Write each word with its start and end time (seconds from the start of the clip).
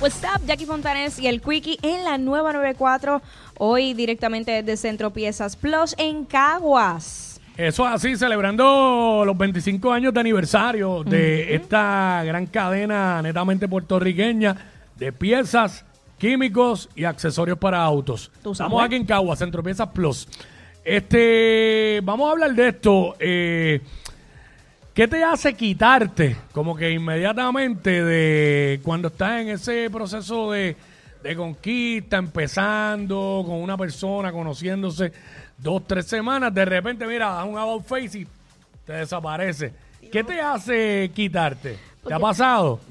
What's 0.00 0.22
up, 0.24 0.40
Jackie 0.46 0.64
Fontanes 0.64 1.18
y 1.18 1.26
el 1.26 1.42
Quickie 1.42 1.78
en 1.82 2.04
la 2.04 2.16
nueva 2.16 2.52
94. 2.54 3.20
Hoy 3.58 3.92
directamente 3.92 4.50
desde 4.62 4.76
Centro 4.78 5.10
Piezas 5.10 5.56
Plus 5.56 5.94
en 5.98 6.24
Caguas. 6.24 7.38
Eso 7.56 7.86
es 7.86 7.92
así, 7.92 8.16
celebrando 8.16 9.24
los 9.26 9.36
25 9.36 9.92
años 9.92 10.14
de 10.14 10.20
aniversario 10.20 11.04
de 11.04 11.54
esta 11.54 12.22
gran 12.24 12.46
cadena 12.46 13.20
netamente 13.20 13.68
puertorriqueña 13.68 14.56
de 14.96 15.12
piezas, 15.12 15.84
químicos 16.16 16.88
y 16.96 17.04
accesorios 17.04 17.58
para 17.58 17.82
autos. 17.82 18.30
Estamos 18.38 18.82
aquí 18.82 18.94
en 18.96 19.04
Caguas, 19.04 19.38
Centro 19.38 19.62
Piezas 19.62 19.88
Plus. 19.88 20.26
Este, 20.82 22.00
vamos 22.02 22.26
a 22.28 22.32
hablar 22.32 22.54
de 22.54 22.68
esto. 22.68 23.16
eh, 23.20 23.82
¿Qué 24.94 25.06
te 25.06 25.22
hace 25.22 25.54
quitarte 25.54 26.36
como 26.52 26.74
que 26.76 26.90
inmediatamente 26.90 28.02
de 28.02 28.80
cuando 28.82 29.08
estás 29.08 29.40
en 29.40 29.50
ese 29.50 29.88
proceso 29.88 30.50
de, 30.50 30.76
de 31.22 31.36
conquista, 31.36 32.16
empezando 32.16 33.44
con 33.46 33.56
una 33.56 33.76
persona, 33.78 34.32
conociéndose 34.32 35.12
dos, 35.56 35.86
tres 35.86 36.06
semanas, 36.06 36.52
de 36.52 36.64
repente, 36.64 37.06
mira, 37.06 37.30
das 37.30 37.46
un 37.46 37.56
about 37.56 37.84
face 37.84 38.18
y 38.18 38.26
te 38.84 38.94
desaparece? 38.94 39.72
¿Qué 40.10 40.24
te 40.24 40.40
hace 40.40 41.10
quitarte? 41.14 41.78
¿Te 42.06 42.12
ha 42.12 42.18
pasado? 42.18 42.80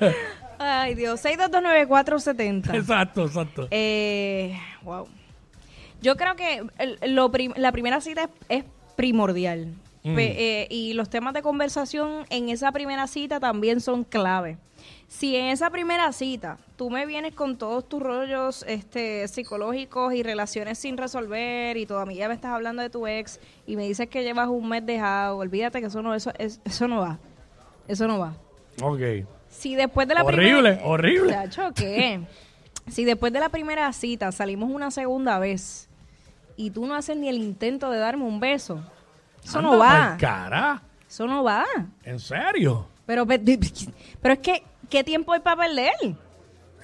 Ay. 0.00 0.14
Ay, 0.82 0.94
Dios. 0.94 1.20
6229470. 1.24 2.74
Exacto, 2.74 3.24
exacto. 3.24 3.68
Eh, 3.70 4.58
wow. 4.82 5.06
Yo 6.02 6.16
creo 6.16 6.34
que 6.36 6.62
el- 6.78 7.14
lo 7.14 7.30
prim- 7.30 7.52
la 7.56 7.72
primera 7.72 8.00
cita 8.00 8.22
es, 8.48 8.60
es 8.60 8.64
primordial. 8.96 9.74
Mm. 10.02 10.14
Pe- 10.14 10.62
eh, 10.62 10.66
y 10.70 10.94
los 10.94 11.10
temas 11.10 11.34
de 11.34 11.42
conversación 11.42 12.24
en 12.30 12.48
esa 12.48 12.72
primera 12.72 13.06
cita 13.06 13.38
también 13.38 13.80
son 13.80 14.04
clave. 14.04 14.56
Si 15.08 15.36
en 15.36 15.46
esa 15.46 15.68
primera 15.68 16.10
cita 16.12 16.56
tú 16.76 16.88
me 16.88 17.04
vienes 17.04 17.34
con 17.34 17.58
todos 17.58 17.86
tus 17.86 18.00
rollos 18.02 18.64
este, 18.66 19.28
psicológicos 19.28 20.14
y 20.14 20.22
relaciones 20.22 20.78
sin 20.78 20.96
resolver 20.96 21.76
y 21.76 21.84
todavía 21.84 22.28
me 22.28 22.34
estás 22.34 22.52
hablando 22.52 22.80
de 22.80 22.88
tu 22.88 23.06
ex 23.06 23.40
y 23.66 23.76
me 23.76 23.82
dices 23.86 24.08
que 24.08 24.22
llevas 24.22 24.48
un 24.48 24.68
mes 24.68 24.86
dejado, 24.86 25.36
olvídate 25.36 25.80
que 25.80 25.88
eso 25.88 26.00
no, 26.00 26.14
eso, 26.14 26.32
es- 26.38 26.60
eso 26.64 26.88
no 26.88 27.00
va. 27.00 27.18
Eso 27.88 28.06
no 28.06 28.18
va. 28.20 28.34
Ok. 28.82 29.00
Si 29.50 29.74
después 29.74 30.08
de 30.08 30.14
la 30.14 30.22
Horrible, 30.24 30.72
primera... 30.76 30.86
horrible. 30.86 31.36
Si 32.88 33.04
después 33.04 33.32
de 33.32 33.38
la 33.40 33.50
primera 33.50 33.92
cita 33.92 34.32
salimos 34.32 34.68
una 34.70 34.90
segunda 34.90 35.38
vez 35.38 35.88
y 36.56 36.70
tú 36.70 36.86
no 36.86 36.94
haces 36.96 37.16
ni 37.16 37.28
el 37.28 37.36
intento 37.36 37.88
de 37.90 37.98
darme 37.98 38.24
un 38.24 38.40
beso, 38.40 38.80
eso 39.44 39.58
Anda 39.58 39.70
no 39.70 39.78
va. 39.78 40.16
cara. 40.18 40.82
Eso 41.08 41.26
no 41.26 41.44
va. 41.44 41.64
¿En 42.04 42.18
serio? 42.18 42.86
Pero, 43.06 43.26
pe- 43.26 43.38
pero 44.20 44.34
es 44.34 44.40
que, 44.40 44.62
¿qué 44.88 45.04
tiempo 45.04 45.32
hay 45.32 45.40
para 45.40 45.62
perder? 45.62 45.92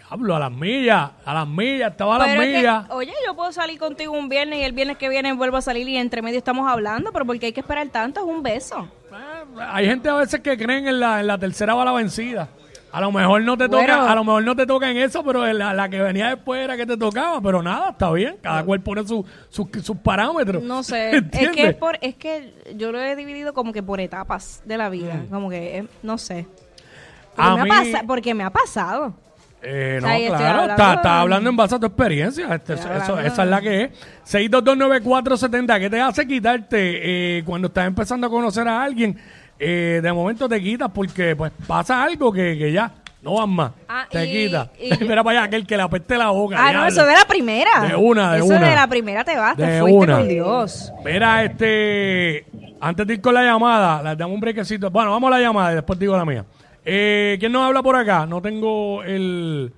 Hablo 0.09 0.37
a 0.37 0.39
las 0.39 0.53
millas, 0.53 1.11
a 1.25 1.35
las 1.35 1.49
millas, 1.49 1.91
estaba 1.91 2.15
a 2.17 2.19
las 2.21 2.29
Pero 2.29 2.43
es 2.43 2.49
que, 2.53 2.57
millas. 2.59 2.85
oye, 2.91 3.13
yo 3.27 3.35
puedo 3.35 3.51
salir 3.51 3.77
contigo 3.79 4.13
un 4.13 4.29
viernes 4.29 4.61
y 4.61 4.63
el 4.63 4.73
viernes 4.73 4.99
que 4.99 5.09
viene 5.09 5.33
vuelvo 5.33 5.57
a 5.57 5.63
salir 5.63 5.89
y 5.89 5.97
entre 5.97 6.23
medio 6.23 6.39
estamos 6.39 6.71
hablando, 6.71 7.11
pero 7.13 7.25
porque 7.27 7.47
hay 7.47 7.53
que 7.53 7.61
esperar 7.61 7.89
tanto, 7.89 8.21
es 8.21 8.27
un 8.27 8.43
beso. 8.45 8.89
Eh, 9.13 9.61
Hay 9.61 9.87
gente 9.87 10.09
a 10.09 10.15
veces 10.15 10.41
que 10.41 10.57
creen 10.57 10.87
en 10.87 11.01
la, 11.01 11.21
en 11.21 11.27
la 11.27 11.37
tercera 11.39 11.75
bala 11.75 11.91
vencida. 11.93 12.49
A 12.97 13.01
lo 13.03 13.13
mejor 13.13 13.43
no 13.43 13.59
te 13.59 13.67
Bueno. 13.67 13.95
toca, 13.99 14.11
a 14.11 14.15
lo 14.15 14.25
mejor 14.25 14.43
no 14.45 14.57
te 14.57 14.67
toca 14.67 14.91
en 14.91 14.97
eso, 14.97 15.23
pero 15.23 15.45
la, 15.53 15.75
la 15.75 15.89
que 15.91 16.01
venía 16.01 16.31
después 16.31 16.65
era 16.65 16.79
que 16.79 16.87
te 16.87 16.97
tocaba, 16.97 17.43
pero 17.43 17.63
nada, 17.63 17.91
está 17.91 18.11
bien. 18.11 18.37
Cada 18.41 18.65
cual 18.65 18.81
pone 18.81 19.07
su- 19.07 19.23
su- 19.51 19.69
sus 19.83 19.99
parámetros. 19.99 20.63
No 20.63 20.83
sé, 20.83 21.11
es 21.33 21.51
que 21.51 21.67
es, 21.69 21.75
por, 21.75 21.99
es 22.01 22.15
que 22.15 22.55
yo 22.75 22.93
lo 22.93 23.01
he 23.01 23.15
dividido 23.15 23.53
como 23.53 23.75
que 23.75 23.83
por 23.83 24.01
etapas 24.01 24.63
de 24.65 24.79
la 24.79 24.89
vida, 24.89 25.25
como 25.31 25.51
que, 25.51 25.77
eh, 25.79 25.87
no 26.03 26.17
sé. 26.17 26.47
Porque, 27.37 27.51
Mm. 27.51 27.53
A 27.53 27.57
me 27.59 27.65
mí- 27.65 27.71
ha 27.71 27.93
pasa- 27.93 28.05
porque 28.07 28.35
me 28.35 28.45
ha 28.45 28.51
pasado. 28.51 29.13
Eh, 29.63 29.99
no, 30.01 30.07
O 30.07 30.11
sea, 30.11 30.29
claro, 30.29 30.45
hablando 30.47 30.73
está, 30.73 30.89
de- 30.91 30.95
está 30.97 31.21
hablando 31.21 31.51
en 31.51 31.57
base 31.57 31.75
a 31.75 31.79
tu 31.81 31.87
experiencia. 31.87 32.55
este, 32.55 32.75
eso- 32.75 33.19
esa 33.21 33.43
es 33.45 33.49
la 33.51 33.61
que 33.61 33.83
es. 33.83 33.91
6229470, 34.25 35.79
¿qué 35.81 35.91
te 35.91 36.01
hace 36.01 36.27
quitarte 36.27 37.39
eh, 37.39 37.43
cuando 37.45 37.69
estás 37.69 37.87
empezando 37.87 38.27
a 38.27 38.31
conocer 38.31 38.67
a 38.69 38.83
alguien? 38.83 39.19
Eh, 39.59 40.01
de 40.03 40.13
momento 40.13 40.49
te 40.49 40.61
quitas 40.63 40.91
porque 40.93 41.35
pues 41.35 41.53
pasa 41.67 42.03
algo 42.03 42.31
que, 42.33 42.57
que 42.59 42.71
ya 42.73 42.93
no 43.23 43.35
vas 43.35 43.49
más. 43.49 43.73
Ah, 43.89 44.07
te 44.11 44.27
y- 44.27 44.47
quitas. 44.47 44.69
y- 44.81 45.05
Mira 45.05 45.25
para 45.25 45.39
allá, 45.41 45.47
aquel 45.49 45.67
que 45.67 45.77
le 45.77 45.83
apeste 45.83 46.17
la 46.17 46.29
boca. 46.31 46.57
Ah, 46.59 46.65
no, 46.67 46.71
diablo. 46.71 46.89
eso 46.89 47.07
de 47.07 47.13
la 47.15 47.25
primera. 47.27 47.81
De 47.89 47.97
una, 47.97 48.33
de 48.33 48.39
eso 48.39 48.47
una. 48.47 48.69
de 48.69 48.75
la 48.75 48.87
primera 48.87 49.25
te 49.25 49.37
vas, 49.37 49.57
te 49.57 49.81
fuiste 49.81 49.99
una. 49.99 50.19
con 50.19 50.29
Dios. 50.29 50.93
Mira, 51.05 51.45
este. 51.45 52.47
Antes 52.81 53.07
de 53.07 53.15
ir 53.15 53.21
con 53.23 53.33
la 53.35 53.43
llamada, 53.43 54.03
le 54.03 54.17
damos 54.17 54.35
un 54.35 54.41
brequecito. 54.41 54.91
Bueno, 54.91 55.11
vamos 55.11 55.29
a 55.29 55.39
la 55.39 55.41
llamada 55.41 55.73
y 55.73 55.75
después 55.77 55.99
digo 55.99 56.17
la 56.17 56.25
mía. 56.27 56.45
Eh, 56.85 57.37
¿Quién 57.41 57.51
nos 57.51 57.63
habla 57.67 57.83
por 57.83 57.97
acá? 57.97 58.27
No 58.27 58.41
tengo 58.43 59.03
el. 59.03 59.73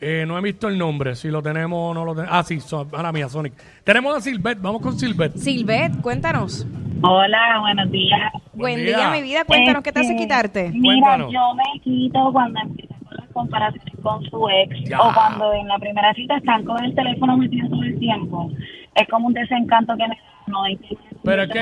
eh, 0.00 0.24
no 0.26 0.36
he 0.36 0.42
visto 0.42 0.66
el 0.68 0.76
nombre. 0.76 1.14
Si 1.14 1.28
lo 1.28 1.40
tenemos 1.40 1.94
no 1.94 2.04
lo 2.04 2.14
tenemos. 2.14 2.36
Ah, 2.36 2.42
sí, 2.42 2.60
so, 2.60 2.86
ahora 2.92 3.12
mía, 3.12 3.28
Sonic. 3.28 3.54
Tenemos 3.84 4.14
a 4.16 4.20
Silvet. 4.20 4.60
Vamos 4.60 4.82
con 4.82 4.98
Silvet. 4.98 5.36
Silvet, 5.38 6.00
cuéntanos. 6.02 6.66
Hola, 7.06 7.58
buenos 7.60 7.90
días. 7.90 8.32
Buen 8.54 8.76
día. 8.76 8.96
día, 8.96 9.10
mi 9.10 9.22
vida. 9.22 9.44
Cuéntanos, 9.44 9.82
¿qué 9.82 9.92
te 9.92 10.00
hace 10.00 10.12
Este, 10.12 10.22
quitarte? 10.22 10.70
Mira, 10.72 11.06
Cuéntanos. 11.06 11.32
yo 11.32 11.54
me 11.54 11.80
quito 11.80 12.30
cuando 12.32 12.60
empiezan 12.60 12.98
con 13.04 13.16
las 13.18 13.28
comparaciones 13.30 13.94
con 14.02 14.22
su 14.24 14.48
ex 14.48 14.88
Ya. 14.88 15.00
o 15.00 15.12
cuando 15.12 15.52
en 15.52 15.68
la 15.68 15.78
primera 15.78 16.14
cita 16.14 16.36
están 16.36 16.64
con 16.64 16.82
el 16.82 16.94
teléfono 16.94 17.36
metido 17.36 17.68
todo 17.68 17.82
el 17.82 17.98
tiempo. 17.98 18.50
Es 18.94 19.06
como 19.08 19.26
un 19.26 19.34
desencanto 19.34 19.94
que 19.96 20.04
no 20.46 20.62
hay 20.64 20.76
que- 20.78 20.96
Pero 21.22 21.42
es, 21.42 21.50
que, 21.50 21.60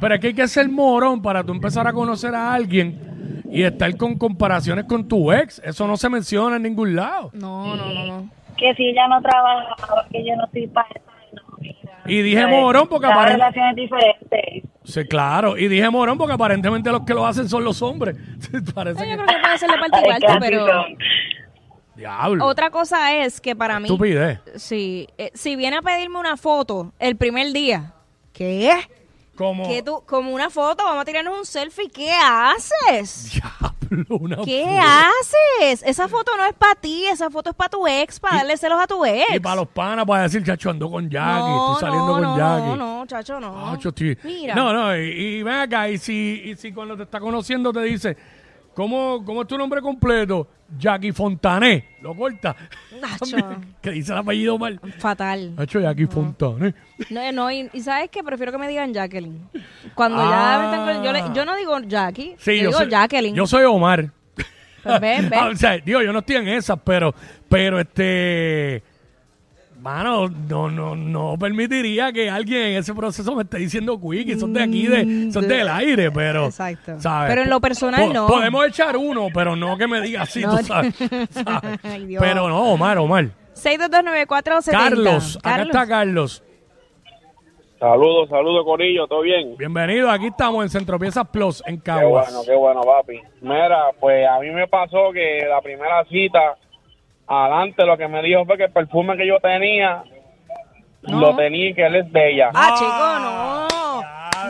pero 0.00 0.14
es 0.14 0.20
que 0.20 0.26
hay 0.28 0.34
que 0.34 0.48
ser 0.48 0.68
morón 0.68 1.20
para 1.20 1.44
tú 1.44 1.52
empezar 1.52 1.86
a 1.86 1.92
conocer 1.92 2.34
a 2.34 2.54
alguien 2.54 3.42
y 3.50 3.62
estar 3.62 3.94
con 3.96 4.16
comparaciones 4.16 4.84
con 4.86 5.06
tu 5.08 5.30
ex. 5.32 5.60
Eso 5.64 5.86
no 5.86 5.96
se 5.96 6.08
menciona 6.08 6.56
en 6.56 6.62
ningún 6.62 6.96
lado. 6.96 7.30
No, 7.34 7.76
no, 7.76 7.86
no, 7.92 8.04
no. 8.06 8.28
que 8.56 8.74
si 8.74 8.86
ella 8.88 9.08
no 9.08 9.20
trabaja, 9.22 9.74
que 10.10 10.24
yo 10.24 10.36
no 10.36 10.44
estoy 10.44 10.66
para 10.68 10.88
eso. 10.88 11.00
no. 11.32 11.40
Y 12.06 12.22
dije 12.22 12.40
¿Sabes? 12.42 12.60
morón 12.60 12.88
porque 12.88 13.06
Cada 13.08 13.22
aparent- 13.22 13.32
relación 13.32 13.68
es 13.70 13.76
diferente. 13.76 14.62
Sí, 14.84 15.04
claro. 15.04 15.56
Y 15.58 15.68
dije 15.68 15.88
morón 15.90 16.16
porque 16.18 16.32
aparentemente 16.34 16.90
los 16.90 17.02
que 17.04 17.14
lo 17.14 17.26
hacen 17.26 17.48
son 17.48 17.64
los 17.64 17.80
hombres. 17.82 18.16
Parece 18.74 19.00
Yo 19.00 19.16
que... 19.16 19.22
creo 19.22 19.26
que 19.26 19.42
puede 19.42 19.58
ser 19.58 19.70
de 19.70 19.78
parte 19.78 19.98
y 19.98 20.04
Ay, 20.04 20.08
parte, 20.10 20.26
casi 20.26 20.38
pero. 20.40 20.66
Diablo. 21.96 22.46
otra 22.46 22.70
cosa 22.70 23.14
es 23.14 23.40
que 23.40 23.54
para 23.54 23.78
mí, 23.78 23.84
Estupidez. 23.84 24.40
sí, 24.56 25.06
eh, 25.18 25.30
si 25.34 25.54
viene 25.56 25.76
a 25.76 25.82
pedirme 25.82 26.18
una 26.18 26.36
foto 26.38 26.92
el 26.98 27.16
primer 27.16 27.52
día, 27.52 27.92
¿qué? 28.32 28.72
Como... 29.40 29.66
¿Qué 29.66 29.82
tú, 29.82 30.02
como 30.04 30.32
una 30.34 30.50
foto, 30.50 30.84
vamos 30.84 31.00
a 31.00 31.04
tirarnos 31.06 31.38
un 31.38 31.46
selfie, 31.46 31.88
¿qué 31.88 32.12
haces? 32.12 33.32
Diablo, 33.90 34.18
una 34.18 34.36
¿Qué 34.44 34.78
haces? 34.78 35.82
Esa 35.82 36.08
foto 36.08 36.36
no 36.36 36.44
es 36.44 36.52
para 36.52 36.74
ti, 36.74 37.06
esa 37.06 37.30
foto 37.30 37.48
es 37.48 37.56
para 37.56 37.70
tu 37.70 37.86
ex, 37.86 38.20
para 38.20 38.36
darle 38.36 38.58
celos 38.58 38.78
a 38.78 38.86
tu 38.86 39.02
ex. 39.02 39.34
Y 39.34 39.40
para 39.40 39.56
los 39.56 39.68
panas, 39.68 40.04
para 40.04 40.24
decir, 40.24 40.44
chacho, 40.44 40.68
ando 40.68 40.90
con 40.90 41.08
Jackie, 41.08 41.40
no, 41.40 41.72
estoy 41.72 41.88
saliendo 41.88 42.06
no, 42.06 42.12
con 42.12 42.22
no, 42.22 42.36
Jackie. 42.36 42.68
No, 42.68 42.76
no, 42.76 43.06
chacho, 43.06 43.40
no. 43.40 43.74
Estoy- 43.74 44.18
Mira. 44.24 44.54
No, 44.54 44.74
no, 44.74 44.94
y, 44.94 45.08
y 45.08 45.42
ven 45.42 45.54
acá, 45.54 45.88
y 45.88 45.96
si, 45.96 46.42
y 46.44 46.56
si 46.56 46.70
cuando 46.74 46.94
te 46.94 47.04
está 47.04 47.18
conociendo 47.18 47.72
te 47.72 47.80
dice, 47.80 48.18
¿cómo, 48.80 49.22
cómo 49.24 49.42
es 49.42 49.48
tu 49.48 49.58
nombre 49.58 49.80
completo? 49.82 50.48
Jackie 50.78 51.12
Fontané. 51.12 51.96
Lo 52.00 52.14
corta. 52.14 52.56
Nacho. 53.00 53.36
que 53.82 53.90
dice 53.90 54.12
el 54.12 54.18
apellido 54.18 54.56
mal. 54.58 54.80
Fatal. 54.98 55.54
Nacho, 55.56 55.80
Jackie 55.80 56.06
Fontané. 56.06 56.74
No, 57.10 57.32
no 57.32 57.50
y, 57.50 57.68
y 57.72 57.80
sabes 57.80 58.08
qué, 58.10 58.22
prefiero 58.22 58.52
que 58.52 58.58
me 58.58 58.68
digan 58.68 58.94
Jacqueline. 58.94 59.48
Cuando 59.94 60.18
Ah. 60.22 60.70
ya 60.72 60.84
me 60.84 60.92
tengo, 60.94 61.04
yo, 61.04 61.12
le- 61.12 61.34
yo 61.34 61.44
no 61.44 61.56
digo 61.56 61.78
Jackie, 61.80 62.34
Sí, 62.38 62.52
yo, 62.56 62.62
yo 62.62 62.68
digo 62.68 62.78
soy, 62.78 62.90
Jacqueline. 62.90 63.34
yo 63.34 63.46
soy 63.46 63.64
Omar. 63.64 64.10
Pues 64.82 65.00
ven, 65.00 65.28
ven. 65.30 65.40
O 65.40 65.56
sea, 65.56 65.76
digo, 65.78 66.00
yo 66.02 66.12
no 66.12 66.20
estoy 66.20 66.36
en 66.36 66.48
esas, 66.48 66.78
pero, 66.82 67.14
pero 67.48 67.78
este, 67.80 68.82
mano, 69.80 70.28
no, 70.28 70.70
no, 70.70 70.94
no 70.94 71.36
permitiría 71.38 72.12
que 72.12 72.28
alguien 72.30 72.60
en 72.62 72.76
ese 72.78 72.94
proceso 72.94 73.34
me 73.34 73.42
esté 73.44 73.58
diciendo 73.58 73.98
quick, 74.00 74.38
son 74.38 74.52
de 74.52 74.62
aquí, 74.62 74.86
de, 74.86 75.32
son 75.32 75.48
del 75.48 75.68
aire, 75.68 76.10
pero, 76.10 76.46
Exacto. 76.46 77.00
¿sabes? 77.00 77.30
Pero 77.30 77.42
en 77.42 77.50
lo 77.50 77.60
personal, 77.60 78.06
Po- 78.08 78.12
no. 78.12 78.26
Podemos 78.26 78.66
echar 78.66 78.96
uno, 78.96 79.28
pero 79.32 79.56
no 79.56 79.76
que 79.78 79.86
me 79.86 80.00
diga 80.00 80.22
así, 80.22 80.42
No. 80.42 80.56
tú 80.58 80.64
sabes. 80.64 80.94
¿sabes? 81.30 81.78
Ay, 81.82 82.06
Dios. 82.06 82.22
pero 82.22 82.48
no, 82.48 82.72
Omar, 82.72 82.98
Omar. 82.98 83.28
6229470. 83.54 84.70
Carlos, 84.70 85.38
acá 85.42 85.62
está 85.62 85.86
Carlos. 85.86 86.42
Saludos, 87.78 88.28
saludos, 88.28 88.62
Corillo, 88.66 89.06
¿todo 89.06 89.22
bien? 89.22 89.56
Bienvenido, 89.56 90.10
aquí 90.10 90.26
estamos 90.26 90.62
en 90.64 90.68
Centro 90.68 90.98
Piezas 90.98 91.26
Plus, 91.28 91.62
en 91.66 91.78
Qué 91.78 91.84
Caguas. 91.84 92.26
bueno, 92.26 92.42
qué 92.46 92.54
bueno, 92.54 92.80
papi. 92.82 93.18
Mira, 93.40 93.84
pues 93.98 94.26
a 94.28 94.38
mí 94.38 94.50
me 94.50 94.68
pasó 94.68 95.10
que 95.14 95.46
la 95.48 95.62
primera 95.62 96.04
cita, 96.10 96.58
adelante 97.30 97.86
lo 97.86 97.96
que 97.96 98.08
me 98.08 98.22
dijo 98.22 98.44
fue 98.44 98.56
que 98.56 98.64
el 98.64 98.72
perfume 98.72 99.16
que 99.16 99.26
yo 99.26 99.38
tenía, 99.38 100.02
lo 101.02 101.34
tenía 101.36 101.70
y 101.70 101.74
que 101.74 101.86
él 101.86 101.96
es 101.96 102.12
de 102.12 102.32
ella. 102.32 102.50
Ah, 102.54 102.74
chico, 102.76 103.18
no. 103.24 103.60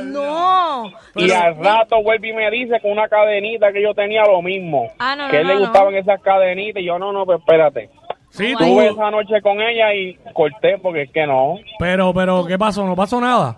No. 0.05 0.85
y 1.17 1.31
al 1.31 1.57
rato 1.59 2.03
vuelve 2.03 2.29
y 2.29 2.33
me 2.33 2.51
dice 2.51 2.81
con 2.81 2.93
una 2.93 3.09
cadenita 3.09 3.73
que 3.73 3.83
yo 3.83 3.93
tenía 3.93 4.23
lo 4.25 4.41
mismo. 4.41 4.87
Ah, 4.99 5.15
no, 5.17 5.29
que 5.29 5.39
él 5.39 5.47
no, 5.47 5.49
le 5.55 5.55
no. 5.61 5.67
gustaban 5.67 5.95
esas 5.95 6.21
cadenitas 6.23 6.83
y 6.83 6.87
yo 6.87 6.99
no, 6.99 7.13
no, 7.13 7.27
pues 7.27 7.41
espérate. 7.41 7.91
Sí, 8.31 8.55
Tuve 8.57 8.87
esa 8.89 9.11
noche 9.11 9.43
con 9.43 9.61
ella 9.61 9.93
y 9.93 10.15
corté 10.33 10.79
porque 10.79 11.03
es 11.03 11.11
que 11.11 11.27
no. 11.27 11.57
pero, 11.81 12.15
pero, 12.15 12.47
¿qué 12.47 12.57
pasó? 12.57 12.87
¿No 12.87 12.95
pasó 12.95 13.21
nada? 13.21 13.57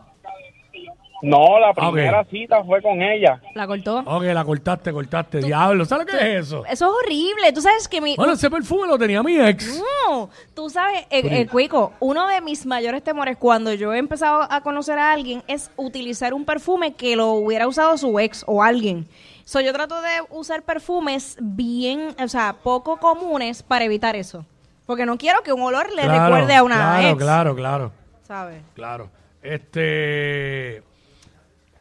No, 1.23 1.59
la 1.61 1.73
primera 1.73 2.25
cita 2.25 2.65
fue 2.65 2.83
con 2.83 3.01
ella. 3.01 3.41
¿La 3.55 3.67
cortó? 3.67 4.01
Ok, 4.01 4.25
la 4.25 4.45
cortaste, 4.45 4.93
cortaste. 4.93 5.39
Diablo, 5.39 5.85
¿sabes 5.85 6.07
lo 6.07 6.19
que 6.19 6.19
es 6.37 6.47
eso? 6.47 6.65
Eso 6.67 6.87
es 6.87 7.05
horrible. 7.05 7.53
Tú 7.55 7.61
sabes 7.63 7.87
que 7.87 8.01
mi... 8.01 8.17
Bueno, 8.17 8.33
ese 8.33 8.51
perfume 8.51 8.89
lo 8.89 8.99
tenía 8.99 9.23
mi 9.23 9.39
ex. 9.41 9.81
No, 10.09 10.29
tú 10.55 10.69
sabes, 10.69 11.07
el, 11.11 11.29
el 11.33 11.49
cuico, 11.49 11.93
uno 12.01 12.27
de 12.27 12.41
mis 12.41 12.67
mayores 12.67 13.05
temores 13.05 13.37
cuando 13.37 13.73
yo 13.73 13.95
he 13.95 13.99
empezado 13.99 14.47
a 14.51 14.61
conocer 14.63 14.99
a 14.99 15.13
alguien 15.13 15.45
es 15.47 15.71
utilizar 15.77 16.35
un 16.35 16.45
perfume 16.45 16.95
que 16.95 17.15
lo 17.15 17.29
hubiera 17.35 17.69
usado 17.69 17.97
su 17.97 18.19
ex 18.19 18.43
o 18.49 18.63
alguien. 18.63 19.07
So, 19.45 19.61
yo 19.61 19.73
trato 19.73 20.03
de 20.03 20.09
usar 20.31 20.63
perfumes 20.63 21.37
bien, 21.41 22.15
o 22.23 22.27
sea, 22.29 22.57
poco 22.63 22.97
comunes 22.97 23.63
para 23.63 23.85
evitar 23.85 24.17
eso. 24.17 24.45
Porque 24.87 25.07
no 25.07 25.17
quiero 25.19 25.43
que 25.43 25.53
un 25.53 25.63
olor 25.63 25.87
le 25.95 26.03
Claro, 26.03 26.25
recuerde 26.35 26.55
a 26.57 26.63
una 26.65 26.75
Claro, 26.77 27.09
ex. 27.11 27.19
claro, 27.23 27.55
claro, 27.55 27.93
¿Sabes? 28.27 28.63
claro. 28.75 29.09
Este... 29.43 30.83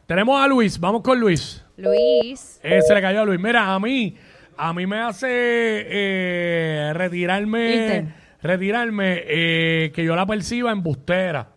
Tenemos 0.06 0.42
a 0.42 0.46
Luis, 0.48 0.78
vamos 0.78 1.02
con 1.02 1.18
Luis. 1.18 1.64
Luis. 1.76 2.60
Eh, 2.62 2.80
se 2.82 2.94
le 2.94 3.00
cayó 3.00 3.22
a 3.22 3.24
Luis. 3.24 3.38
Mira, 3.40 3.72
a 3.72 3.78
mí, 3.78 4.16
a 4.56 4.72
mí 4.72 4.86
me 4.86 4.98
hace 4.98 5.28
eh, 5.28 6.92
retirarme, 6.92 8.12
retirarme, 8.42 9.22
eh, 9.26 9.92
que 9.94 10.04
yo 10.04 10.16
la 10.16 10.26
perciba 10.26 10.72
embustera. 10.72 11.48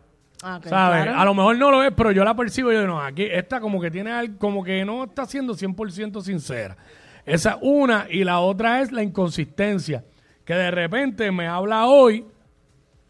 Ah, 0.43 0.57
ok, 0.57 0.67
¿Sabes? 0.67 1.03
claro. 1.03 1.19
A 1.19 1.25
lo 1.25 1.33
mejor 1.33 1.57
no 1.57 1.71
lo 1.71 1.83
es, 1.83 1.91
pero 1.95 2.11
yo 2.11 2.23
la 2.23 2.35
percibo 2.35 2.71
y 2.71 2.75
yo 2.75 2.85
no, 2.85 3.01
aquí 3.01 3.23
esta 3.23 3.59
como 3.59 3.81
que 3.81 3.89
tiene 3.89 4.11
algo, 4.11 4.37
como 4.37 4.63
que 4.63 4.85
no 4.85 5.05
está 5.05 5.25
siendo 5.25 5.55
100% 5.55 6.21
sincera. 6.21 6.77
Esa 7.25 7.51
es 7.51 7.57
una 7.61 8.05
y 8.09 8.23
la 8.23 8.39
otra 8.39 8.81
es 8.81 8.91
la 8.91 9.01
inconsistencia, 9.01 10.03
que 10.45 10.53
de 10.53 10.69
repente 10.69 11.31
me 11.31 11.47
habla 11.47 11.87
hoy 11.87 12.25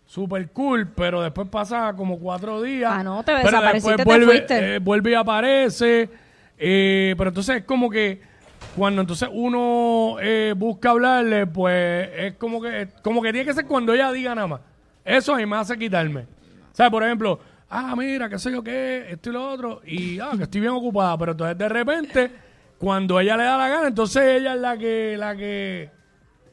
super 0.05 0.47
cool, 0.51 0.87
pero 0.87 1.21
después 1.21 1.47
pasa 1.49 1.93
como 1.95 2.19
cuatro 2.19 2.61
días. 2.61 2.91
Ah, 2.93 3.03
no, 3.03 3.23
te 3.23 3.33
pero 3.33 3.45
desapareciste, 3.45 3.95
después 3.97 3.97
te 3.97 4.25
vuelve, 4.25 4.37
fuiste. 4.37 4.75
eh, 4.75 4.79
vuelve 4.79 5.11
y 5.11 5.13
aparece, 5.15 6.09
eh, 6.57 7.15
pero 7.17 7.29
entonces 7.29 7.57
es 7.57 7.63
como 7.63 7.89
que 7.89 8.21
cuando 8.75 9.01
entonces 9.01 9.29
uno 9.31 10.17
eh, 10.21 10.53
busca 10.55 10.91
hablarle, 10.91 11.47
pues 11.47 12.09
es 12.15 12.33
como 12.35 12.61
que 12.61 12.89
como 13.01 13.21
que 13.21 13.31
tiene 13.31 13.45
que 13.45 13.53
ser 13.53 13.65
cuando 13.65 13.93
ella 13.93 14.11
diga 14.11 14.35
nada 14.35 14.47
más. 14.47 14.61
Eso 15.03 15.33
a 15.33 15.37
mí 15.37 15.45
me 15.45 15.55
hace 15.57 15.77
quitarme. 15.77 16.21
O 16.21 16.75
sea, 16.75 16.89
por 16.89 17.03
ejemplo, 17.03 17.39
ah, 17.69 17.95
mira, 17.95 18.27
qué 18.29 18.39
sé 18.39 18.51
yo 18.51 18.63
qué, 18.63 19.05
esto 19.09 19.29
y 19.29 19.33
lo 19.33 19.49
otro, 19.49 19.81
y 19.85 20.19
ah, 20.19 20.31
que 20.35 20.43
estoy 20.43 20.61
bien 20.61 20.73
ocupada, 20.73 21.17
pero 21.17 21.31
entonces 21.33 21.57
de 21.57 21.69
repente, 21.69 22.31
cuando 22.77 23.19
ella 23.19 23.37
le 23.37 23.43
da 23.43 23.57
la 23.57 23.67
gana, 23.69 23.87
entonces 23.87 24.41
ella 24.41 24.55
es 24.55 24.61
la 24.61 24.77
que, 24.77 25.15
la 25.17 25.35
que, 25.35 25.89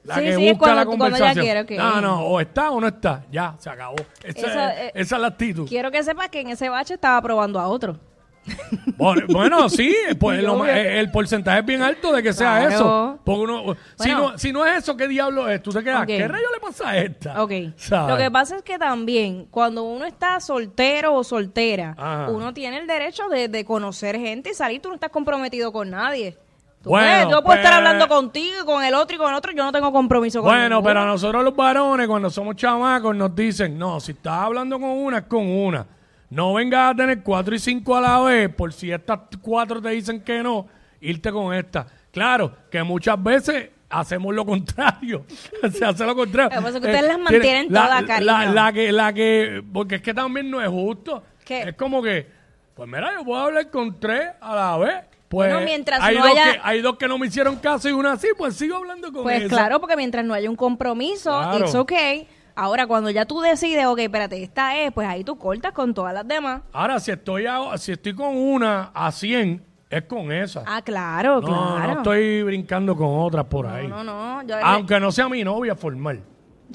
la 0.05 0.15
Sí, 0.17 0.21
que 0.23 0.35
sí, 0.37 0.51
busca 0.53 0.75
la 0.75 0.85
cuando- 0.85 1.07
ella 1.07 1.17
conversación. 1.19 1.67
quiere. 1.67 1.83
No, 1.83 2.01
no, 2.01 2.21
o 2.27 2.41
está 2.41 2.71
o 2.71 2.81
no 2.81 2.89
está, 2.89 3.25
ya, 3.31 3.55
se 3.59 3.71
acabó. 3.71 3.97
Esa, 4.25 4.47
Esa, 4.47 4.75
es, 4.75 4.81
eh, 4.81 4.93
esa 4.95 5.17
es 5.17 5.21
la 5.23 5.29
actitud. 5.29 5.69
Quiero 5.69 5.91
que 5.91 6.03
sepas 6.03 6.29
que 6.29 6.41
en 6.41 6.49
ese 6.49 6.69
bache 6.69 6.95
estaba 6.95 7.21
probando 7.23 7.59
a 7.61 7.69
otro. 7.69 7.99
Bueno, 8.97 9.23
bueno, 9.29 9.69
sí, 9.69 9.95
pues 10.19 10.43
lo 10.43 10.65
eh, 10.67 10.99
el 11.01 11.11
porcentaje 11.11 11.61
es 11.61 11.65
bien 11.67 11.83
alto 11.83 12.13
de 12.13 12.23
que 12.23 12.33
sea 12.33 12.59
Claro. 12.61 12.75
eso. 12.75 13.19
Porque 13.25 13.41
uno, 13.41 13.77
si, 13.97 14.11
no, 14.11 14.37
si 14.39 14.53
no 14.53 14.67
es 14.67 14.79
eso, 14.79 14.97
¿qué 14.97 15.07
diablo 15.09 15.49
es? 15.49 15.63
Tú 15.63 15.71
te 15.71 15.83
quedas, 15.83 16.01
Ok. 16.03 16.07
¿qué 16.09 16.27
rayo 16.29 16.47
le 16.53 16.61
pasa 16.61 16.91
a 16.91 16.99
esta? 16.99 17.43
Ok. 17.43 17.53
¿Sabes? 17.77 18.11
Lo 18.11 18.17
que 18.19 18.31
pasa 18.31 18.57
es 18.57 18.63
que 18.63 18.79
también, 18.79 19.47
cuando 19.51 19.85
uno 19.85 20.05
está 20.05 20.41
soltero 20.41 21.15
o 21.15 21.25
soltera, 21.25 21.95
Ajá. 21.97 22.29
uno 22.31 22.53
tiene 22.53 22.79
el 22.79 22.87
derecho 22.87 23.29
de, 23.29 23.49
de 23.49 23.65
conocer 23.65 24.19
gente 24.19 24.51
y 24.51 24.55
salir. 24.55 24.81
Tú 24.83 24.89
no 24.89 24.97
estás 24.97 25.11
comprometido 25.11 25.73
con 25.73 25.91
nadie. 25.91 26.37
Tú 26.83 26.91
Bueno, 26.91 27.31
yo 27.31 27.43
puedo 27.43 27.57
estar 27.59 27.73
pues- 27.73 27.79
hablando 27.79 28.09
contigo, 28.09 28.55
y 28.63 28.65
con 28.67 28.83
el 28.85 28.95
otro 28.95 29.15
y 29.15 29.19
con 29.19 29.29
el 29.31 29.35
otro. 29.37 29.53
Yo 29.53 29.63
no 29.65 29.71
tengo 29.73 29.93
compromiso 29.93 30.41
con 30.41 30.49
Bueno, 30.51 30.63
ninguno. 30.77 30.83
pero 30.83 31.01
a 31.03 31.07
nosotros 31.07 31.45
los 31.45 31.55
varones, 31.55 32.09
cuando 32.09 32.29
somos 32.29 32.57
chamacos, 32.57 33.15
nos 33.15 33.35
dicen, 33.37 33.79
no, 33.79 34.01
si 34.01 34.13
estás 34.13 34.33
hablando 34.35 34.81
con 34.81 34.91
una, 34.91 35.19
es 35.19 35.25
con 35.25 35.47
una. 35.47 35.87
No 36.31 36.55
vengas 36.55 36.93
a 36.93 36.97
tener 36.97 37.23
cuatro 37.23 37.55
y 37.55 37.59
cinco 37.59 37.95
a 37.97 38.01
la 38.01 38.19
vez, 38.21 38.49
por 38.55 38.73
si 38.73 38.91
estas 38.91 39.21
cuatro 39.41 39.81
te 39.81 39.91
dicen 39.91 40.23
que 40.23 40.43
no, 40.43 40.67
irte 41.01 41.31
con 41.31 41.55
esta. 41.55 41.87
Claro, 42.11 42.53
que 42.71 42.83
muchas 42.83 43.23
veces 43.23 43.71
hacemos 43.89 44.35
lo 44.35 44.45
contrario. 44.45 45.25
Se 45.73 45.85
hace 45.85 46.05
lo 46.05 46.17
contrario. 46.17 46.59
Lo 46.61 46.67
que 46.67 46.77
ustedes 46.79 46.95
las 47.03 47.17
tiene- 47.17 47.19
mantienen 47.23 47.67
la- 47.71 48.01
la, 48.21 48.47
la 48.47 48.73
que, 48.73 48.91
la 48.91 49.13
que, 49.13 49.63
porque 49.73 49.97
es 49.97 50.03
que 50.03 50.15
también 50.15 50.51
no 50.51 50.61
es 50.61 50.69
justo. 50.69 51.23
¿Qué? 51.45 51.63
Es 51.69 51.75
como 51.75 52.03
que, 52.03 52.27
pues 52.75 52.89
mira, 52.89 53.13
yo 53.15 53.25
puedo 53.25 53.41
hablar 53.43 53.71
con 53.71 54.01
tres 54.01 54.31
a 54.41 54.55
la 54.57 54.77
vez. 54.79 54.95
Pues 55.33 55.51
Bueno, 55.51 55.65
mientras 55.65 55.99
hay, 56.03 56.15
no 56.19 56.27
dos 56.29 56.33
haya- 56.33 56.53
que, 56.53 56.61
hay 56.63 56.83
dos 56.83 56.99
que 56.99 57.09
no 57.09 57.17
me 57.17 57.27
hicieron 57.27 57.57
caso 57.57 57.89
y 57.89 57.93
una 57.93 58.19
sí, 58.19 58.29
pues 58.37 58.55
sigo 58.55 58.77
hablando 58.77 59.11
con 59.11 59.23
Pues 59.23 59.45
esa. 59.45 59.49
claro, 59.57 59.81
porque 59.81 59.97
mientras 59.97 60.27
no 60.27 60.35
haya 60.35 60.51
un 60.51 60.57
compromiso, 60.57 61.31
Claro. 61.31 61.65
it's 61.65 61.75
okay. 61.75 62.29
Ahora, 62.55 62.87
cuando 62.87 63.09
ya 63.09 63.25
tú 63.25 63.41
decides, 63.41 63.87
ok, 63.87 63.99
espérate, 64.01 64.43
esta 64.43 64.77
es, 64.77 64.93
pues 64.93 65.09
ahí 65.09 65.25
tú 65.25 65.39
cortas 65.39 65.73
con 65.73 65.95
todas 65.95 66.13
las 66.13 66.29
demás. 66.29 66.61
Ahora, 66.71 67.01
si 67.01 67.13
estoy, 67.13 67.47
a- 67.47 67.79
si 67.79 67.93
estoy 67.93 68.15
con 68.15 68.37
una 68.37 68.91
a 68.93 69.11
100, 69.11 69.65
es 69.89 70.03
con 70.03 70.31
esa. 70.31 70.65
Ah, 70.67 70.83
claro, 70.83 71.41
no, 71.41 71.47
claro. 71.47 71.87
no 71.87 71.93
estoy 72.01 72.43
brincando 72.43 72.95
con 72.95 73.09
otras 73.11 73.47
por 73.47 73.67
ahí. 73.67 73.89
No, 73.89 74.05
no, 74.05 74.43
no. 74.43 74.47
Yo, 74.47 74.57
Aunque 74.63 75.01
no 75.01 75.11
sea 75.11 75.31
mi 75.31 75.43
novia 75.43 75.75
formal. 75.75 76.21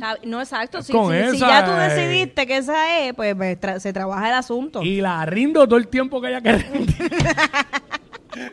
Ah, 0.01 0.15
No, 0.24 0.39
exacto. 0.39 0.81
Si, 0.81 0.92
Con 0.92 1.12
si- 1.13 1.30
si 1.31 1.36
esa, 1.38 1.48
ya 1.48 1.65
tú 1.65 1.71
eh. 1.74 1.89
decidiste 1.89 2.48
que 2.48 2.57
esa 2.57 3.00
es, 3.01 3.13
pues 3.13 3.36
pues, 3.36 3.59
tra- 3.62 3.80
se 3.80 3.94
trabaja 3.94 4.30
el 4.30 4.33
asunto. 4.36 4.81
Y 4.81 5.00
la 5.01 5.24
rindo 5.27 5.65
todo 5.68 5.77
el 5.77 5.88
tiempo 5.88 6.19
que 6.21 6.27
haya 6.27 6.42
que 6.42 6.51
rendir. 6.54 6.98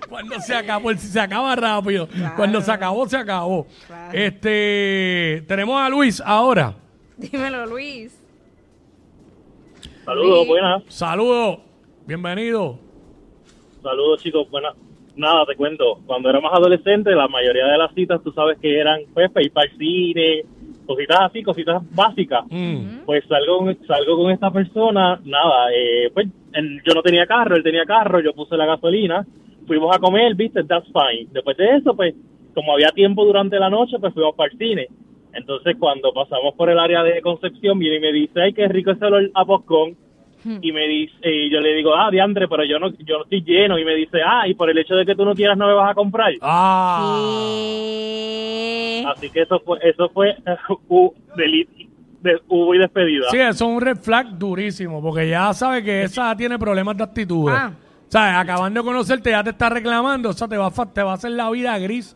Cuando 0.09 0.39
se 0.41 0.55
acabó, 0.55 0.93
se 0.95 1.21
acaba 1.21 1.55
rápido. 1.57 2.09
Cuando 2.37 2.61
se 2.61 2.71
acabó, 2.73 3.07
se 3.09 3.17
acabó. 3.17 3.67
Claro. 3.87 4.11
Este, 4.19 5.45
tenemos 5.49 5.81
a 5.81 5.89
Luis 5.89 6.21
ahora. 6.25 6.75
Dímelo, 7.17 7.67
Luis. 7.67 8.21
Saludos, 10.05 10.43
Sí. 10.43 10.49
buenas. 10.49 10.83
Saludos, 10.89 11.59
bienvenido. 12.07 12.79
Saludos, 13.83 14.23
chicos, 14.23 14.51
buenas. 14.51 14.75
Nada, 15.17 15.47
te 15.47 15.55
cuento. 15.57 16.01
Cuando 16.07 16.29
era 16.29 16.41
más 16.41 16.53
adolescente, 16.53 17.11
la 17.13 17.29
mayoría 17.29 17.67
de 17.67 17.79
las 17.79 17.95
citas, 17.95 18.21
tú 18.23 18.33
sabes 18.33 18.59
que 18.59 18.79
eran, 18.79 19.01
pues, 19.15 19.31
ir 19.41 19.53
para 19.53 19.71
el 19.71 19.79
cine, 19.79 20.43
cositas 20.87 21.19
así, 21.21 21.43
cositas 21.43 21.83
básicas. 21.95 22.45
Mm. 22.51 23.05
Pues 23.07 23.25
salgo, 23.29 23.59
con- 23.59 23.79
salgo 23.87 24.17
con 24.17 24.31
esta 24.33 24.51
persona, 24.51 25.21
nada, 25.25 25.73
eh, 25.73 26.11
pues 26.13 26.27
él- 26.53 26.83
yo 26.85 26.95
no 26.95 27.03
tenía 27.03 27.27
carro, 27.27 27.55
él 27.57 27.63
tenía 27.63 27.85
carro, 27.85 28.21
yo 28.21 28.33
puse 28.35 28.57
la 28.57 28.67
gasolina, 28.67 29.25
fuimos 29.67 29.95
a 29.95 29.99
comer, 29.99 30.35
viste, 30.35 30.65
that's 30.65 30.87
fine. 30.87 31.29
Después 31.33 31.57
de 31.57 31.77
eso, 31.77 31.95
pues, 31.95 32.15
como 32.55 32.73
había 32.73 32.89
tiempo 32.89 33.25
durante 33.25 33.59
la 33.59 33.71
noche, 33.71 33.99
pues 33.99 34.15
fuimos 34.15 34.35
para 34.35 34.53
el 34.53 34.59
cine. 34.59 34.89
Entonces, 35.33 35.77
cuando 35.79 36.13
pasamos 36.13 36.55
por 36.55 36.71
el 36.71 36.79
área 36.79 37.03
de 37.03 37.21
Concepción, 37.21 37.79
viene 37.79 37.97
y 37.97 38.01
me 38.01 38.13
dice, 38.13 38.41
ay, 38.41 38.53
qué 38.53 38.69
rico 38.69 38.93
ese 38.93 39.05
olor 39.05 39.31
a 39.35 39.45
poscón. 39.45 39.97
Y 40.61 40.73
me 40.73 40.87
dice, 40.87 41.15
y 41.23 41.51
yo 41.51 41.59
le 41.59 41.73
digo, 41.73 41.95
ah, 41.97 42.11
diantre, 42.11 42.47
pero 42.49 42.65
yo 42.65 42.79
no, 42.79 42.91
yo 42.99 43.17
no 43.17 43.25
estoy 43.25 43.43
lleno. 43.43 43.79
Y 43.79 43.85
me 43.85 43.95
dice, 43.95 44.19
ah, 44.23 44.47
y 44.47 44.53
por 44.53 44.69
el 44.69 44.77
hecho 44.77 44.95
de 44.95 45.07
que 45.07 45.15
tú 45.15 45.25
no 45.25 45.35
quieras, 45.35 45.57
no 45.57 45.67
me 45.67 45.73
vas 45.73 45.91
a 45.91 45.95
comprar. 45.95 46.35
Ah. 46.43 47.55
Así 49.17 49.31
que 49.31 49.41
eso 49.41 49.59
fue, 49.61 49.79
eso 49.83 50.11
fue 50.11 50.37
uh, 50.89 51.15
de, 51.35 52.41
hubo 52.49 52.75
y 52.75 52.79
despedida. 52.79 53.31
Sí, 53.31 53.39
eso 53.39 53.51
es 53.51 53.63
un 53.63 53.81
red 53.81 53.97
flag 53.97 54.39
durísimo, 54.39 55.01
porque 55.01 55.31
ya 55.31 55.55
sabe 55.55 55.83
que 55.83 56.03
esa 56.03 56.37
tiene 56.37 56.59
problemas 56.59 56.95
de 56.99 57.05
actitud. 57.05 57.49
Ah. 57.51 57.73
O 58.15 58.17
sea, 58.17 58.39
acabando 58.39 58.81
de 58.81 58.87
conocerte 58.87 59.31
ya 59.31 59.43
te 59.43 59.51
está 59.51 59.69
reclamando, 59.69 60.29
o 60.29 60.33
sea, 60.33 60.47
te 60.47 60.57
va 60.57 60.69
a, 60.69 60.71
te 60.87 61.03
va 61.03 61.11
a 61.11 61.15
hacer 61.15 61.33
la 61.33 61.51
vida 61.51 61.77
gris 61.79 62.15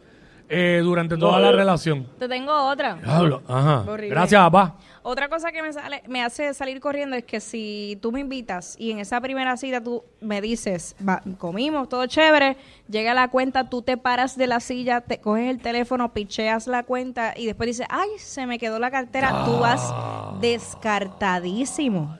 eh, 0.48 0.78
durante 0.80 1.16
toda 1.16 1.40
la 1.40 1.50
relación. 1.50 2.06
Te 2.20 2.28
tengo 2.28 2.52
otra. 2.52 2.94
Diablo, 3.02 3.42
ajá. 3.48 3.80
Horrible. 3.80 4.10
Gracias, 4.10 4.40
papá. 4.40 4.76
Otra 5.02 5.28
cosa 5.28 5.50
que 5.50 5.60
me, 5.60 5.72
sale, 5.72 6.04
me 6.06 6.22
hace 6.22 6.54
salir 6.54 6.78
corriendo 6.78 7.16
es 7.16 7.24
que 7.24 7.40
si 7.40 7.98
tú 8.00 8.12
me 8.12 8.20
invitas 8.20 8.76
y 8.78 8.92
en 8.92 9.00
esa 9.00 9.20
primera 9.20 9.56
cita 9.56 9.82
tú 9.82 10.04
me 10.20 10.40
dices, 10.40 10.94
"Va, 11.06 11.20
comimos, 11.36 11.88
todo 11.88 12.06
chévere, 12.06 12.56
llega 12.88 13.12
la 13.12 13.26
cuenta, 13.26 13.68
tú 13.68 13.82
te 13.82 13.96
paras 13.96 14.36
de 14.36 14.46
la 14.46 14.60
silla, 14.60 15.00
te 15.00 15.18
coges 15.18 15.50
el 15.50 15.58
teléfono, 15.60 16.12
picheas 16.12 16.68
la 16.68 16.84
cuenta 16.84 17.34
y 17.36 17.46
después 17.46 17.66
dices, 17.66 17.88
ay, 17.90 18.10
se 18.18 18.46
me 18.46 18.60
quedó 18.60 18.78
la 18.78 18.92
cartera, 18.92 19.42
tú 19.44 19.58
vas 19.58 19.92
descartadísimo. 20.40 22.16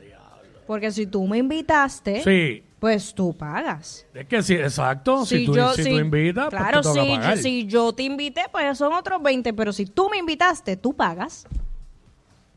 Porque 0.67 0.91
si 0.91 1.07
tú 1.07 1.29
me 1.29 1.39
invitaste, 1.39 2.23
Sí. 2.25 2.65
Pues 2.79 3.15
tú 3.15 3.37
pagas. 3.37 4.07
Es 4.15 4.27
que 4.27 4.43
sí, 4.43 4.55
exacto. 4.55 5.25
Si, 5.27 5.45
tú, 5.47 5.55
si 5.75 5.85
tú 5.85 5.99
invitas, 5.99 6.49
pues 6.51 6.61
claro, 6.61 6.81
te 6.81 6.89
toca 6.89 7.03
si, 7.03 7.09
pagar. 7.09 7.37
yo, 7.37 7.43
si 7.43 7.67
yo 7.67 7.93
te 7.93 8.03
invité, 8.05 8.43
pues 8.51 8.79
son 8.79 8.93
otros 8.93 9.23
20, 9.23 9.53
pero 9.53 9.73
si 9.73 9.87
tú 9.87 10.09
me 10.11 10.19
invitaste, 10.19 10.77
tú 10.77 10.95
pagas. 10.95 11.47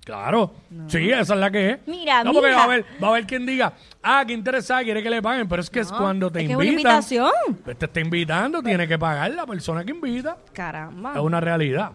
Claro. 0.04 0.52
Sí, 0.88 1.12
esa 1.12 1.34
es 1.36 1.40
la 1.40 1.52
que 1.52 1.70
es. 1.72 1.80
Mira, 1.86 2.24
no, 2.24 2.34
porque 2.34 2.52
va 2.52 2.62
a 2.62 2.64
haber, 2.64 2.86
va 3.02 3.08
a 3.08 3.12
haber 3.12 3.28
quien 3.28 3.46
diga, 3.46 3.74
ah, 4.02 4.24
qué 4.26 4.34
interesada, 4.34 4.84
quiere 4.84 5.04
que 5.04 5.10
le 5.10 5.22
paguen, 5.22 5.48
pero 5.48 5.62
es 5.62 5.70
que 5.70 5.80
es 5.82 5.92
No, 5.92 5.98
cuando 6.00 6.32
te 6.32 6.42
es 6.42 6.48
que 6.48 6.52
es 6.54 6.58
una 6.58 6.66
invitan. 6.66 6.92
invitación. 6.92 7.32
pues 7.64 7.78
te 7.78 7.86
está 7.86 8.00
invitando, 8.00 8.64
tiene 8.64 8.88
que 8.88 8.98
pagar 8.98 9.32
la 9.32 9.46
persona 9.46 9.84
que 9.86 9.92
invita. 9.92 10.38
Caramba. 10.54 11.14
Es 11.14 11.20
una 11.20 11.40
realidad. 11.40 11.92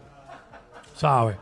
¿Sabes? 0.95 1.37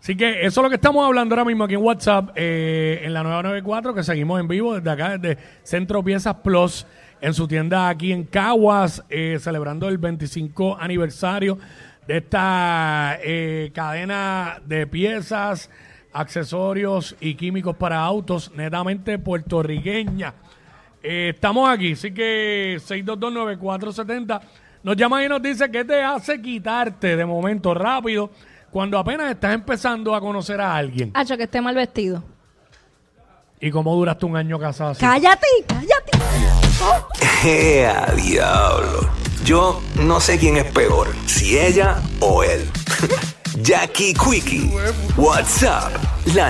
Así 0.00 0.16
que 0.16 0.46
eso 0.46 0.60
es 0.60 0.64
lo 0.64 0.68
que 0.68 0.76
estamos 0.76 1.04
hablando 1.04 1.34
ahora 1.34 1.44
mismo 1.44 1.64
aquí 1.64 1.74
en 1.74 1.82
WhatsApp, 1.82 2.30
eh, 2.36 3.00
en 3.02 3.12
la 3.12 3.22
994, 3.22 3.94
que 3.94 4.02
seguimos 4.02 4.40
en 4.40 4.48
vivo 4.48 4.74
desde 4.74 4.90
acá, 4.90 5.18
desde 5.18 5.42
Centro 5.62 6.02
Piezas 6.02 6.36
Plus, 6.36 6.86
en 7.20 7.34
su 7.34 7.48
tienda 7.48 7.88
aquí 7.88 8.12
en 8.12 8.24
Caguas, 8.24 9.04
eh, 9.10 9.38
celebrando 9.40 9.88
el 9.88 9.98
25 9.98 10.78
aniversario 10.78 11.58
de 12.06 12.18
esta 12.18 13.18
eh, 13.22 13.70
cadena 13.74 14.60
de 14.64 14.86
piezas, 14.86 15.70
accesorios 16.12 17.14
y 17.20 17.34
químicos 17.34 17.76
para 17.76 18.00
autos 18.00 18.50
netamente 18.54 19.18
puertorriqueña. 19.18 20.32
Eh, 21.02 21.32
estamos 21.34 21.68
aquí, 21.68 21.92
así 21.92 22.12
que 22.12 22.78
6229470 22.80 24.40
nos 24.82 24.96
llama 24.96 25.22
y 25.24 25.28
nos 25.28 25.42
dice 25.42 25.70
qué 25.70 25.84
te 25.84 26.02
hace 26.02 26.40
quitarte 26.40 27.14
de 27.14 27.26
momento 27.26 27.74
rápido 27.74 28.30
cuando 28.70 28.98
apenas 28.98 29.30
estás 29.30 29.54
empezando 29.54 30.14
a 30.14 30.20
conocer 30.20 30.60
a 30.60 30.74
alguien. 30.76 31.10
Hacho, 31.14 31.36
que 31.36 31.44
esté 31.44 31.60
mal 31.60 31.74
vestido. 31.74 32.22
¿Y 33.60 33.70
cómo 33.70 33.94
duraste 33.94 34.26
un 34.26 34.36
año 34.36 34.58
casado 34.58 34.90
así? 34.90 35.00
Cállate, 35.00 35.46
cállate. 35.66 36.12
¡Ea, 37.44 38.12
diablo! 38.14 39.10
Yo 39.44 39.80
no 39.96 40.20
sé 40.20 40.38
quién 40.38 40.56
es 40.56 40.64
peor, 40.64 41.14
si 41.26 41.58
ella 41.58 41.96
o 42.20 42.42
él. 42.42 42.68
Jackie 43.62 44.14
Quickie, 44.14 44.70
WhatsApp, 45.16 45.92
la 46.34 46.46